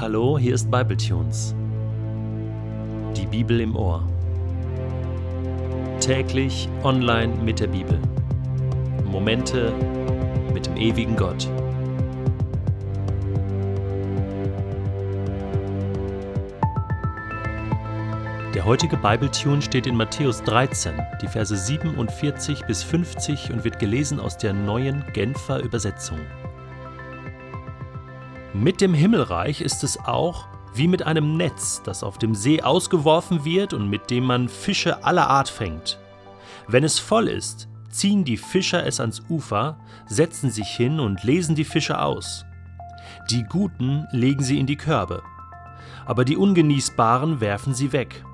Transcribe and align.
Hallo, 0.00 0.38
hier 0.38 0.54
ist 0.54 0.70
Bibletunes. 0.70 1.54
Die 3.14 3.26
Bibel 3.26 3.60
im 3.60 3.76
Ohr. 3.76 4.02
Täglich 6.00 6.70
online 6.82 7.34
mit 7.44 7.60
der 7.60 7.66
Bibel. 7.66 8.00
Momente 9.04 9.74
mit 10.54 10.64
dem 10.64 10.78
ewigen 10.78 11.16
Gott. 11.16 11.46
Der 18.54 18.64
heutige 18.64 18.96
Bibletune 18.96 19.60
steht 19.60 19.86
in 19.86 19.96
Matthäus 19.96 20.42
13, 20.44 20.94
die 21.20 21.28
Verse 21.28 21.54
47 21.54 22.64
bis 22.64 22.82
50 22.82 23.52
und 23.52 23.64
wird 23.64 23.78
gelesen 23.78 24.18
aus 24.18 24.38
der 24.38 24.54
neuen 24.54 25.04
Genfer 25.12 25.60
Übersetzung. 25.60 26.20
Mit 28.52 28.80
dem 28.80 28.94
Himmelreich 28.94 29.60
ist 29.60 29.84
es 29.84 29.96
auch 29.96 30.48
wie 30.74 30.88
mit 30.88 31.04
einem 31.06 31.36
Netz, 31.36 31.82
das 31.84 32.02
auf 32.02 32.18
dem 32.18 32.34
See 32.34 32.62
ausgeworfen 32.62 33.44
wird 33.44 33.72
und 33.72 33.88
mit 33.88 34.10
dem 34.10 34.24
man 34.24 34.48
Fische 34.48 35.04
aller 35.04 35.28
Art 35.28 35.48
fängt. 35.48 36.00
Wenn 36.66 36.82
es 36.82 36.98
voll 36.98 37.28
ist, 37.28 37.68
ziehen 37.90 38.24
die 38.24 38.36
Fischer 38.36 38.84
es 38.84 38.98
ans 38.98 39.22
Ufer, 39.28 39.78
setzen 40.06 40.50
sich 40.50 40.66
hin 40.68 40.98
und 40.98 41.22
lesen 41.22 41.54
die 41.54 41.64
Fische 41.64 42.02
aus. 42.02 42.44
Die 43.30 43.44
Guten 43.44 44.08
legen 44.10 44.42
sie 44.42 44.58
in 44.58 44.66
die 44.66 44.76
Körbe, 44.76 45.22
aber 46.04 46.24
die 46.24 46.36
Ungenießbaren 46.36 47.40
werfen 47.40 47.72
sie 47.72 47.92
weg. 47.92 48.24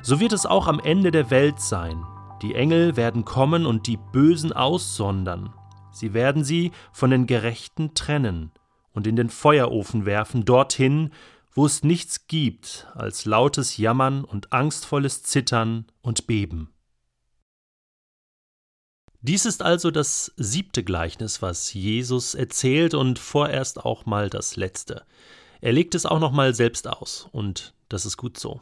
So 0.00 0.20
wird 0.20 0.32
es 0.32 0.46
auch 0.46 0.68
am 0.68 0.80
Ende 0.80 1.10
der 1.10 1.30
Welt 1.30 1.60
sein. 1.60 2.02
Die 2.40 2.54
Engel 2.54 2.96
werden 2.96 3.26
kommen 3.26 3.66
und 3.66 3.86
die 3.88 3.98
Bösen 3.98 4.54
aussondern. 4.54 5.52
Sie 5.90 6.14
werden 6.14 6.44
sie 6.44 6.72
von 6.92 7.10
den 7.10 7.26
Gerechten 7.26 7.92
trennen 7.92 8.52
und 8.98 9.06
in 9.06 9.14
den 9.14 9.30
Feuerofen 9.30 10.06
werfen, 10.06 10.44
dorthin, 10.44 11.12
wo 11.52 11.66
es 11.66 11.84
nichts 11.84 12.26
gibt 12.26 12.88
als 12.94 13.26
lautes 13.26 13.76
Jammern 13.76 14.24
und 14.24 14.52
angstvolles 14.52 15.22
Zittern 15.22 15.86
und 16.00 16.26
Beben. 16.26 16.74
Dies 19.20 19.46
ist 19.46 19.62
also 19.62 19.92
das 19.92 20.32
siebte 20.36 20.82
Gleichnis, 20.82 21.40
was 21.40 21.72
Jesus 21.72 22.34
erzählt 22.34 22.92
und 22.92 23.20
vorerst 23.20 23.84
auch 23.84 24.04
mal 24.04 24.30
das 24.30 24.56
letzte. 24.56 25.04
Er 25.60 25.72
legt 25.72 25.94
es 25.94 26.04
auch 26.04 26.18
noch 26.18 26.32
mal 26.32 26.52
selbst 26.52 26.88
aus 26.88 27.28
und 27.30 27.74
das 27.88 28.04
ist 28.04 28.16
gut 28.16 28.36
so. 28.36 28.60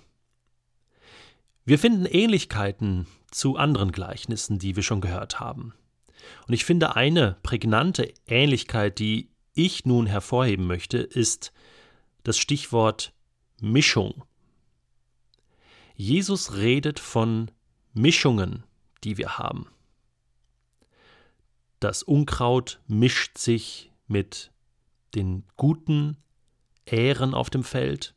Wir 1.64 1.78
finden 1.78 2.04
Ähnlichkeiten 2.04 3.06
zu 3.30 3.56
anderen 3.56 3.90
Gleichnissen, 3.90 4.58
die 4.58 4.76
wir 4.76 4.82
schon 4.82 5.00
gehört 5.00 5.40
haben. 5.40 5.72
Und 6.46 6.52
ich 6.52 6.66
finde 6.66 6.94
eine 6.94 7.38
prägnante 7.42 8.12
Ähnlichkeit, 8.26 8.98
die 8.98 9.30
ich 9.56 9.84
nun 9.84 10.06
hervorheben 10.06 10.66
möchte, 10.66 10.98
ist 10.98 11.52
das 12.22 12.38
Stichwort 12.38 13.12
Mischung. 13.60 14.24
Jesus 15.94 16.54
redet 16.54 17.00
von 17.00 17.50
Mischungen, 17.94 18.64
die 19.02 19.16
wir 19.16 19.38
haben. 19.38 19.66
Das 21.80 22.02
Unkraut 22.02 22.80
mischt 22.86 23.38
sich 23.38 23.90
mit 24.06 24.52
den 25.14 25.44
guten 25.56 26.18
Ähren 26.84 27.32
auf 27.32 27.48
dem 27.48 27.64
Feld. 27.64 28.14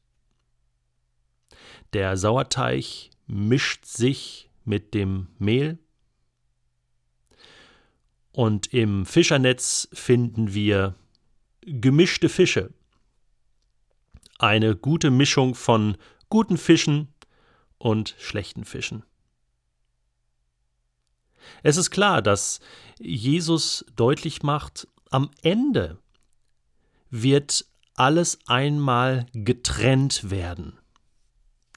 Der 1.94 2.18
Sauerteig 2.18 3.10
mischt 3.28 3.86
sich 3.86 4.50
mit 4.66 4.94
dem 4.94 5.28
Mehl. 5.40 5.80
Und 8.32 8.74
im 8.74 9.06
Fischernetz 9.06 9.88
finden 9.94 10.54
wir 10.54 10.96
gemischte 11.62 12.30
Fische. 12.30 12.74
Eine 14.38 14.76
gute 14.76 15.12
Mischung 15.12 15.56
von 15.56 15.98
guten 16.30 16.58
Fischen 16.58 17.14
und 17.78 18.16
schlechten 18.20 18.66
Fischen. 18.66 19.04
Es 21.64 21.78
ist 21.78 21.92
klar, 21.92 22.22
dass 22.22 22.60
Jesus 23.00 23.86
deutlich 23.96 24.44
macht, 24.44 24.88
am 25.10 25.32
Ende 25.42 25.98
wird 27.10 27.66
alles 27.96 28.40
einmal 28.48 29.26
getrennt 29.34 30.30
werden. 30.30 30.78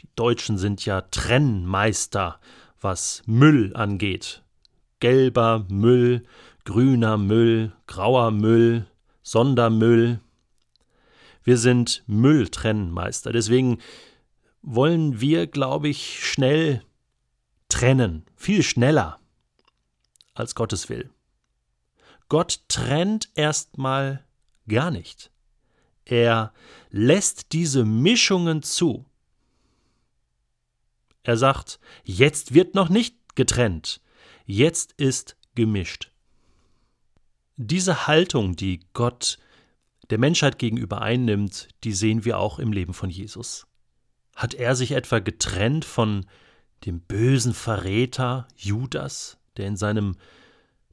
Die 0.00 0.08
Deutschen 0.14 0.58
sind 0.58 0.84
ja 0.84 1.00
Trennmeister, 1.00 2.38
was 2.80 3.22
Müll 3.26 3.74
angeht. 3.74 4.42
Gelber 5.00 5.66
Müll, 5.68 6.24
grüner 6.64 7.16
Müll, 7.16 7.72
grauer 7.86 8.30
Müll, 8.30 8.86
Sondermüll. 9.22 10.20
Wir 11.44 11.58
sind 11.58 12.02
Mülltrennmeister. 12.06 13.32
Deswegen 13.32 13.78
wollen 14.62 15.20
wir, 15.20 15.46
glaube 15.46 15.88
ich, 15.88 16.24
schnell 16.24 16.84
trennen, 17.68 18.24
viel 18.36 18.62
schneller, 18.62 19.18
als 20.34 20.54
Gottes 20.54 20.88
will. 20.88 21.10
Gott 22.28 22.60
trennt 22.68 23.30
erstmal 23.34 24.24
gar 24.68 24.90
nicht. 24.90 25.30
Er 26.04 26.52
lässt 26.90 27.52
diese 27.52 27.84
Mischungen 27.84 28.62
zu. 28.62 29.04
Er 31.22 31.36
sagt, 31.36 31.78
jetzt 32.04 32.54
wird 32.54 32.74
noch 32.74 32.88
nicht 32.88 33.16
getrennt, 33.34 34.00
jetzt 34.44 34.92
ist 34.92 35.36
gemischt. 35.54 36.11
Diese 37.56 38.06
Haltung, 38.06 38.56
die 38.56 38.80
Gott 38.92 39.38
der 40.10 40.18
Menschheit 40.18 40.58
gegenüber 40.58 41.02
einnimmt, 41.02 41.68
die 41.84 41.92
sehen 41.92 42.24
wir 42.24 42.38
auch 42.38 42.58
im 42.58 42.72
Leben 42.72 42.94
von 42.94 43.10
Jesus. 43.10 43.66
Hat 44.34 44.54
er 44.54 44.74
sich 44.74 44.92
etwa 44.92 45.18
getrennt 45.18 45.84
von 45.84 46.26
dem 46.84 47.00
bösen 47.00 47.54
Verräter 47.54 48.48
Judas, 48.56 49.38
der 49.56 49.68
in 49.68 49.76
seinem 49.76 50.16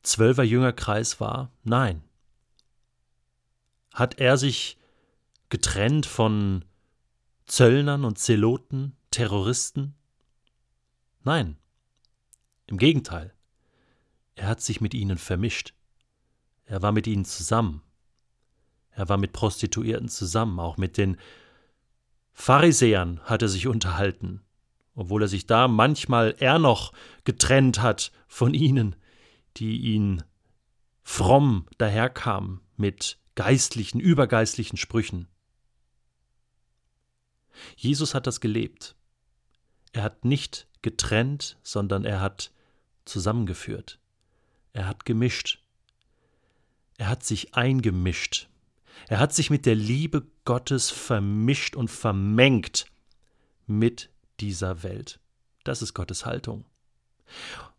zwölfer 0.04 0.44
Jüngerkreis 0.44 1.20
war? 1.20 1.52
Nein. 1.64 2.04
Hat 3.94 4.20
er 4.20 4.38
sich 4.38 4.78
getrennt 5.50 6.06
von 6.06 6.66
Zöllnern 7.46 8.06
und 8.06 8.20
Zeloten, 8.20 8.96
Terroristen? 9.12 9.96
Nein. 11.24 11.58
Im 12.68 12.78
Gegenteil. 12.78 13.34
Er 14.36 14.48
hat 14.48 14.62
sich 14.62 14.80
mit 14.80 14.94
ihnen 14.94 15.18
vermischt. 15.18 15.74
Er 16.70 16.84
war 16.84 16.92
mit 16.92 17.08
ihnen 17.08 17.26
zusammen. 17.26 17.82
Er 18.92 19.10
war 19.10 19.18
mit 19.18 19.34
Prostituierten 19.34 20.08
zusammen, 20.08 20.60
auch 20.60 20.78
mit 20.78 20.98
den 20.98 21.18
Pharisäern 22.32 23.20
hat 23.22 23.42
er 23.42 23.48
sich 23.50 23.66
unterhalten, 23.66 24.42
obwohl 24.94 25.24
er 25.24 25.28
sich 25.28 25.48
da 25.48 25.68
manchmal 25.68 26.36
er 26.38 26.60
noch 26.60 26.94
getrennt 27.24 27.82
hat 27.82 28.12
von 28.28 28.54
ihnen, 28.54 28.96
die 29.58 29.80
ihn 29.80 30.24
fromm 31.02 31.66
daherkamen 31.80 32.62
mit 32.78 33.18
geistlichen, 33.34 34.00
übergeistlichen 34.00 34.78
Sprüchen. 34.78 35.28
Jesus 37.78 38.14
hat 38.14 38.28
das 38.28 38.42
gelebt. 38.42 38.96
Er 39.92 40.04
hat 40.04 40.24
nicht 40.24 40.68
getrennt, 40.84 41.58
sondern 41.64 42.06
er 42.06 42.22
hat 42.22 42.52
zusammengeführt. 43.06 44.00
Er 44.72 44.88
hat 44.88 45.04
gemischt. 45.04 45.64
Er 47.00 47.08
hat 47.08 47.24
sich 47.24 47.56
eingemischt. 47.56 48.50
Er 49.08 49.20
hat 49.20 49.34
sich 49.34 49.50
mit 49.50 49.66
der 49.66 49.74
Liebe 49.74 50.28
Gottes 50.44 50.92
vermischt 50.92 51.78
und 51.78 51.88
vermengt 51.88 52.88
mit 53.68 54.10
dieser 54.42 54.84
Welt. 54.84 55.22
Das 55.64 55.82
ist 55.82 55.94
Gottes 55.94 56.26
Haltung. 56.26 56.66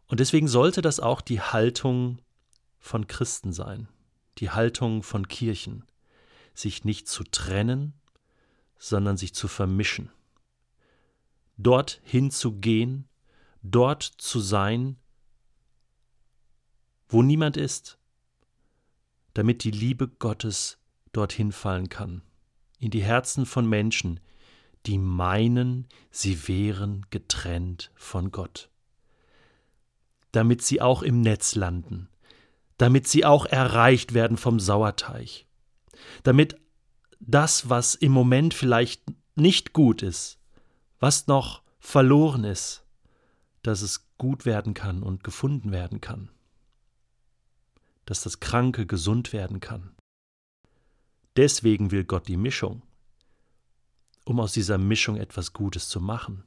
Und 0.06 0.20
deswegen 0.20 0.48
sollte 0.48 0.80
das 0.80 1.00
auch 1.00 1.20
die 1.20 1.42
Haltung 1.42 2.18
von 2.78 3.06
Christen 3.08 3.52
sein, 3.52 3.88
die 4.38 4.48
Haltung 4.48 5.02
von 5.02 5.28
Kirchen, 5.28 5.84
sich 6.54 6.86
nicht 6.86 7.06
zu 7.06 7.22
trennen, 7.22 7.92
sondern 8.78 9.18
sich 9.18 9.34
zu 9.34 9.48
vermischen. 9.48 10.10
Dort 11.58 12.00
hinzugehen, 12.04 13.06
dort 13.62 14.02
zu 14.02 14.40
sein, 14.40 14.96
wo 17.06 17.22
niemand 17.22 17.58
ist, 17.58 17.99
damit 19.34 19.64
die 19.64 19.70
Liebe 19.70 20.08
Gottes 20.08 20.78
dorthin 21.12 21.52
fallen 21.52 21.88
kann, 21.88 22.22
in 22.78 22.90
die 22.90 23.02
Herzen 23.02 23.46
von 23.46 23.68
Menschen, 23.68 24.20
die 24.86 24.98
meinen, 24.98 25.86
sie 26.10 26.48
wären 26.48 27.06
getrennt 27.10 27.90
von 27.94 28.30
Gott. 28.30 28.70
Damit 30.32 30.62
sie 30.62 30.80
auch 30.80 31.02
im 31.02 31.20
Netz 31.20 31.54
landen, 31.54 32.08
damit 32.78 33.08
sie 33.08 33.24
auch 33.24 33.46
erreicht 33.46 34.14
werden 34.14 34.36
vom 34.36 34.58
Sauerteig, 34.58 35.44
damit 36.22 36.56
das, 37.18 37.68
was 37.68 37.94
im 37.94 38.12
Moment 38.12 38.54
vielleicht 38.54 39.02
nicht 39.34 39.72
gut 39.72 40.02
ist, 40.02 40.38
was 40.98 41.26
noch 41.26 41.62
verloren 41.78 42.44
ist, 42.44 42.84
dass 43.62 43.82
es 43.82 44.08
gut 44.16 44.46
werden 44.46 44.72
kann 44.72 45.02
und 45.02 45.24
gefunden 45.24 45.72
werden 45.72 46.00
kann 46.00 46.30
dass 48.10 48.22
das 48.22 48.40
Kranke 48.40 48.86
gesund 48.86 49.32
werden 49.32 49.60
kann. 49.60 49.94
Deswegen 51.36 51.92
will 51.92 52.02
Gott 52.02 52.26
die 52.26 52.36
Mischung, 52.36 52.82
um 54.24 54.40
aus 54.40 54.52
dieser 54.52 54.78
Mischung 54.78 55.16
etwas 55.16 55.52
Gutes 55.52 55.88
zu 55.88 56.00
machen, 56.00 56.42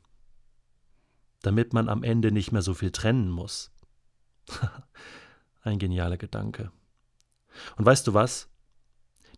damit 1.42 1.72
man 1.72 1.88
am 1.88 2.04
Ende 2.04 2.34
nicht 2.34 2.52
mehr 2.52 2.64
so 2.64 2.74
viel 2.74 2.92
trennen 2.92 3.30
muss. 3.30 3.72
Ein 5.62 5.80
genialer 5.80 6.18
Gedanke. 6.18 6.70
Und 7.78 7.86
weißt 7.86 8.08
du 8.08 8.14
was? 8.14 8.50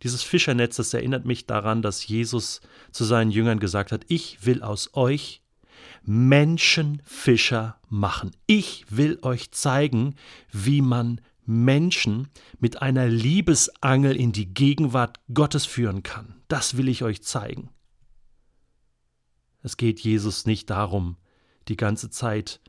Dieses 0.01 0.23
Fischernetz, 0.23 0.77
das 0.77 0.95
erinnert 0.95 1.25
mich 1.25 1.45
daran, 1.45 1.83
dass 1.83 2.07
Jesus 2.07 2.59
zu 2.91 3.03
seinen 3.03 3.29
Jüngern 3.29 3.59
gesagt 3.59 3.91
hat, 3.91 4.03
ich 4.07 4.43
will 4.47 4.63
aus 4.63 4.95
euch 4.95 5.43
Menschenfischer 6.01 7.79
machen. 7.87 8.35
Ich 8.47 8.85
will 8.89 9.19
euch 9.21 9.51
zeigen, 9.51 10.15
wie 10.51 10.81
man 10.81 11.21
Menschen 11.45 12.29
mit 12.59 12.81
einer 12.81 13.07
Liebesangel 13.07 14.15
in 14.15 14.31
die 14.31 14.53
Gegenwart 14.53 15.19
Gottes 15.33 15.65
führen 15.65 16.03
kann. 16.03 16.41
Das 16.47 16.77
will 16.77 16.89
ich 16.89 17.03
euch 17.03 17.23
zeigen. 17.23 17.69
Es 19.61 19.77
geht 19.77 19.99
Jesus 19.99 20.45
nicht 20.45 20.69
darum, 20.69 21.17
die 21.67 21.77
ganze 21.77 22.09
Zeit 22.09 22.61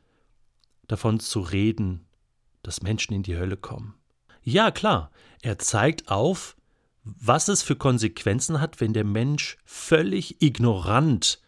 davon 0.87 1.19
zu 1.19 1.41
reden, 1.41 2.05
dass 2.63 2.81
Menschen 2.81 3.13
in 3.13 3.23
die 3.23 3.37
Hölle 3.37 3.57
kommen. 3.57 3.93
Ja, 4.41 4.71
klar, 4.71 5.11
er 5.41 5.59
zeigt 5.59 6.09
auf, 6.09 6.55
was 7.03 7.47
es 7.47 7.61
für 7.61 7.75
Konsequenzen 7.75 8.59
hat, 8.59 8.81
wenn 8.81 8.93
der 8.93 9.03
Mensch 9.03 9.57
völlig 9.65 10.41
ignorant 10.41 11.41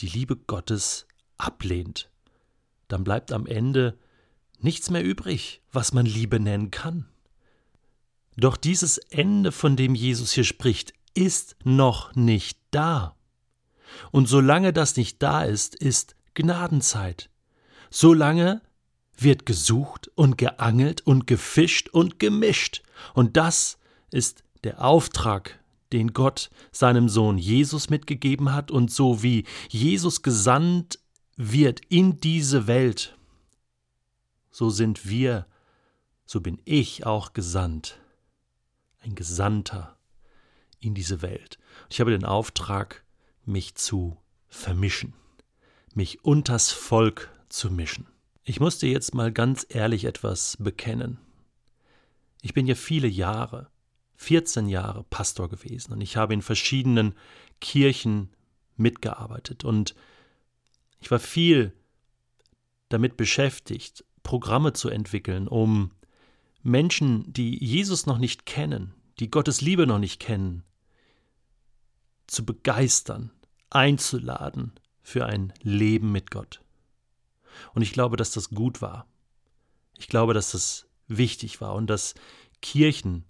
die 0.00 0.08
Liebe 0.08 0.36
Gottes 0.36 1.06
ablehnt. 1.36 2.10
Dann 2.88 3.04
bleibt 3.04 3.32
am 3.32 3.46
Ende 3.46 3.98
nichts 4.64 4.90
mehr 4.90 5.04
übrig, 5.04 5.62
was 5.72 5.92
man 5.92 6.06
Liebe 6.06 6.40
nennen 6.40 6.70
kann. 6.70 7.06
Doch 8.36 8.56
dieses 8.56 8.98
Ende, 8.98 9.52
von 9.52 9.76
dem 9.76 9.94
Jesus 9.94 10.32
hier 10.32 10.44
spricht, 10.44 10.92
ist 11.14 11.56
noch 11.62 12.14
nicht 12.14 12.58
da. 12.70 13.14
Und 14.10 14.28
solange 14.28 14.72
das 14.72 14.96
nicht 14.96 15.22
da 15.22 15.44
ist, 15.44 15.74
ist 15.76 16.16
Gnadenzeit. 16.34 17.30
Solange 17.90 18.60
wird 19.16 19.46
gesucht 19.46 20.10
und 20.16 20.36
geangelt 20.36 21.06
und 21.06 21.26
gefischt 21.26 21.88
und 21.90 22.18
gemischt. 22.18 22.82
Und 23.14 23.36
das 23.36 23.78
ist 24.10 24.42
der 24.64 24.84
Auftrag, 24.84 25.60
den 25.92 26.12
Gott 26.12 26.50
seinem 26.72 27.08
Sohn 27.08 27.38
Jesus 27.38 27.90
mitgegeben 27.90 28.52
hat 28.52 28.70
und 28.72 28.90
so 28.90 29.22
wie 29.22 29.44
Jesus 29.68 30.22
gesandt 30.22 30.98
wird 31.36 31.80
in 31.88 32.18
diese 32.18 32.66
Welt, 32.66 33.16
so 34.54 34.70
sind 34.70 35.08
wir, 35.08 35.48
so 36.26 36.40
bin 36.40 36.62
ich 36.64 37.04
auch 37.04 37.32
gesandt, 37.32 37.98
ein 39.00 39.16
Gesandter 39.16 39.98
in 40.78 40.94
diese 40.94 41.22
Welt. 41.22 41.58
Ich 41.90 41.98
habe 41.98 42.12
den 42.12 42.24
Auftrag, 42.24 43.04
mich 43.44 43.74
zu 43.74 44.16
vermischen, 44.46 45.12
mich 45.92 46.24
unters 46.24 46.70
Volk 46.70 47.32
zu 47.48 47.68
mischen. 47.68 48.06
Ich 48.44 48.60
muss 48.60 48.78
dir 48.78 48.92
jetzt 48.92 49.12
mal 49.12 49.32
ganz 49.32 49.66
ehrlich 49.68 50.04
etwas 50.04 50.56
bekennen. 50.60 51.18
Ich 52.40 52.54
bin 52.54 52.68
ja 52.68 52.76
viele 52.76 53.08
Jahre, 53.08 53.70
14 54.18 54.68
Jahre 54.68 55.02
Pastor 55.02 55.48
gewesen 55.48 55.92
und 55.92 56.00
ich 56.00 56.16
habe 56.16 56.32
in 56.32 56.42
verschiedenen 56.42 57.16
Kirchen 57.60 58.30
mitgearbeitet 58.76 59.64
und 59.64 59.96
ich 61.00 61.10
war 61.10 61.18
viel 61.18 61.72
damit 62.88 63.16
beschäftigt, 63.16 64.04
Programme 64.24 64.72
zu 64.72 64.88
entwickeln, 64.88 65.46
um 65.46 65.92
Menschen, 66.64 67.32
die 67.32 67.62
Jesus 67.64 68.06
noch 68.06 68.18
nicht 68.18 68.46
kennen, 68.46 68.92
die 69.20 69.30
Gottes 69.30 69.60
Liebe 69.60 69.86
noch 69.86 70.00
nicht 70.00 70.18
kennen, 70.18 70.64
zu 72.26 72.44
begeistern, 72.44 73.30
einzuladen 73.70 74.72
für 75.02 75.26
ein 75.26 75.52
Leben 75.62 76.10
mit 76.10 76.32
Gott. 76.32 76.60
Und 77.74 77.82
ich 77.82 77.92
glaube, 77.92 78.16
dass 78.16 78.32
das 78.32 78.50
gut 78.50 78.82
war. 78.82 79.06
Ich 79.96 80.08
glaube, 80.08 80.34
dass 80.34 80.50
das 80.50 80.88
wichtig 81.06 81.60
war 81.60 81.74
und 81.74 81.86
dass 81.88 82.14
Kirchen 82.62 83.24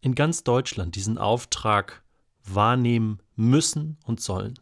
in 0.00 0.14
ganz 0.14 0.44
Deutschland 0.44 0.96
diesen 0.96 1.18
Auftrag 1.18 2.02
wahrnehmen 2.44 3.20
müssen 3.36 3.96
und 4.04 4.20
sollen. 4.20 4.58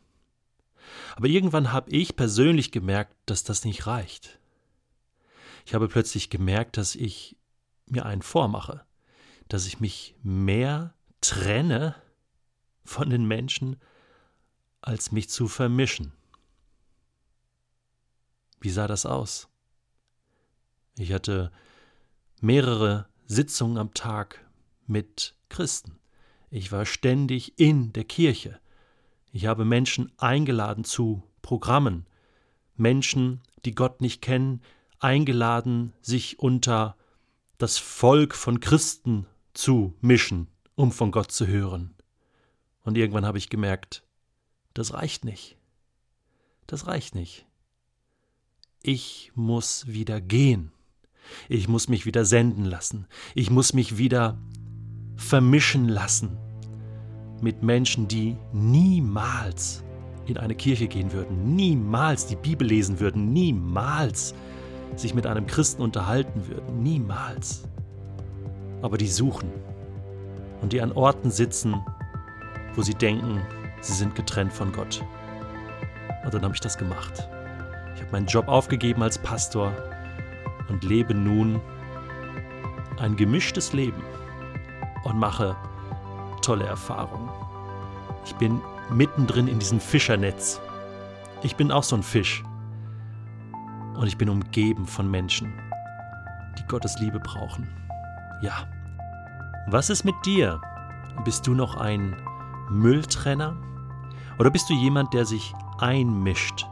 Aber 1.17 1.27
irgendwann 1.27 1.73
habe 1.73 1.91
ich 1.91 2.17
persönlich 2.17 2.71
gemerkt, 2.71 3.17
dass 3.27 3.45
das 3.45 3.65
nicht 3.65 3.87
reicht. 3.87 4.39
Ich 5.65 5.75
habe 5.75 5.89
plötzlich 5.89 6.31
gemerkt, 6.31 6.77
dass 6.77 6.95
ich 6.95 7.37
mir 7.87 8.05
einen 8.07 8.23
vormache, 8.23 8.85
dass 9.49 9.67
ich 9.67 9.81
mich 9.81 10.15
mehr 10.23 10.95
trenne 11.21 11.95
von 12.85 13.11
den 13.11 13.27
Menschen, 13.27 13.77
als 14.81 15.13
mich 15.13 15.31
zu 15.31 15.49
vermischen. 15.49 16.13
Wie 18.61 18.71
sah 18.71 18.87
das 18.87 19.07
aus? 19.07 19.49
Ich 20.97 21.13
hatte 21.13 21.51
mehrere 22.41 23.09
Sitzungen 23.27 23.79
am 23.79 23.95
Tag 23.95 24.45
mit 24.87 25.35
Christen. 25.49 25.99
Ich 26.51 26.71
war 26.71 26.85
ständig 26.85 27.59
in 27.59 27.93
der 27.95 28.05
Kirche. 28.05 28.61
Ich 29.33 29.47
habe 29.47 29.65
Menschen 29.65 30.13
eingeladen 30.19 30.85
zu 30.85 31.23
Programmen, 31.43 32.07
Menschen, 32.77 33.41
die 33.65 33.75
Gott 33.75 34.01
nicht 34.01 34.23
kennen, 34.23 34.63
eingeladen, 35.05 35.93
sich 36.01 36.41
unter 36.41 36.97
das 37.59 37.79
Volk 37.79 38.35
von 38.35 38.59
Christen 38.59 39.27
zu 39.53 39.95
mischen, 40.01 40.49
um 40.75 40.91
von 40.91 41.13
Gott 41.13 41.31
zu 41.31 41.47
hören. 41.47 41.95
Und 42.83 42.97
irgendwann 42.97 43.27
habe 43.27 43.39
ich 43.39 43.51
gemerkt, 43.51 44.03
das 44.73 44.95
reicht 44.95 45.25
nicht. 45.25 45.57
Das 46.67 46.87
reicht 46.87 47.15
nicht. 47.15 47.47
Ich 48.83 49.31
muss 49.35 49.87
wieder 49.87 50.21
gehen. 50.21 50.73
Ich 51.49 51.69
muss 51.69 51.89
mich 51.89 52.07
wieder 52.07 52.25
senden 52.25 52.65
lassen. 52.65 53.07
Ich 53.35 53.51
muss 53.51 53.73
mich 53.73 53.99
wieder 53.99 54.39
vermischen 55.17 55.89
lassen 55.89 56.37
mit 57.41 57.63
Menschen, 57.63 58.09
die 58.09 58.37
niemals 58.53 59.85
in 60.27 60.39
eine 60.39 60.55
Kirche 60.55 60.89
gehen 60.89 61.13
würden, 61.13 61.55
niemals 61.55 62.27
die 62.27 62.37
Bibel 62.37 62.67
lesen 62.67 63.01
würden, 63.01 63.33
niemals 63.33 64.35
sich 65.01 65.15
mit 65.15 65.27
einem 65.27 65.47
Christen 65.47 65.83
unterhalten 65.83 66.49
würden, 66.49 66.83
niemals. 66.83 67.65
Aber 68.83 68.99
die 68.99 69.09
suchen 69.09 69.51
und 70.61 70.73
die 70.73 70.81
an 70.81 70.93
Orten 70.93 71.31
sitzen, 71.31 71.75
wo 72.75 72.83
sie 72.83 72.95
denken, 72.95 73.41
sie 73.81 73.95
sind 73.95 74.15
getrennt 74.15 74.53
von 74.53 74.73
Gott. 74.73 75.05
Und 76.25 76.33
dann 76.33 76.43
habe 76.43 76.55
ich 76.55 76.61
das 76.61 76.79
gemacht. 76.79 77.29
Ich 77.95 78.03
habe 78.03 78.13
meinen 78.13 78.27
Job 78.27 78.49
aufgegeben 78.49 79.03
als 79.03 79.19
Pastor 79.19 79.73
und 80.69 80.85
lebe 80.85 81.15
nun 81.15 81.61
ein 82.99 83.17
gemischtes 83.17 83.73
Leben 83.73 84.03
und 85.05 85.19
mache 85.19 85.57
tolle 86.43 86.65
Erfahrungen. 86.65 87.29
Ich 88.25 88.35
bin 88.37 88.61
mittendrin 88.91 89.49
in 89.49 89.59
diesem 89.59 89.81
Fischernetz. 89.81 90.61
Ich 91.43 91.57
bin 91.57 91.71
auch 91.71 91.83
so 91.83 91.97
ein 91.97 92.03
Fisch. 92.03 92.43
Und 93.95 94.07
ich 94.07 94.19
bin 94.19 94.29
umgeben 94.29 94.87
von 94.87 95.11
Menschen, 95.11 95.53
die 96.59 96.67
Gottes 96.67 96.99
Liebe 96.99 97.21
brauchen. 97.21 97.69
Ja. 98.43 98.69
Was 99.69 99.89
ist 99.89 100.05
mit 100.05 100.15
dir? 100.25 100.61
Bist 101.25 101.47
du 101.47 101.55
noch 101.55 101.77
ein 101.77 102.17
Mülltrenner? 102.71 103.57
Oder 104.39 104.51
bist 104.51 104.69
du 104.69 104.75
jemand, 104.75 105.15
der 105.15 105.25
sich 105.25 105.55
einmischt, 105.79 106.67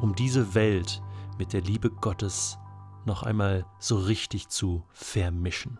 um 0.00 0.14
diese 0.14 0.54
Welt 0.54 1.02
mit 1.38 1.52
der 1.52 1.60
Liebe 1.60 1.90
Gottes 1.90 2.58
noch 3.04 3.22
einmal 3.22 3.66
so 3.78 3.98
richtig 3.98 4.48
zu 4.48 4.84
vermischen? 4.92 5.78